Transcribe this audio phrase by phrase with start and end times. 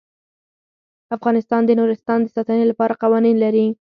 [1.15, 3.67] افغانستان د نورستان د ساتنې لپاره قوانین لري.